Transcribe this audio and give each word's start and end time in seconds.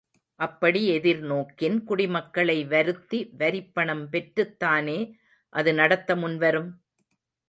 அப்படி 0.39 0.79
எதிர்நோக்கின் 0.91 1.75
குடிமக்களை 1.83 2.55
வருத்தி 2.65 3.19
வரிப்பணம் 3.37 4.03
பெற்றுத்தானே 4.11 4.97
அது 5.53 5.73
நடத்த 5.73 6.15
முன்வரும்? 6.15 6.71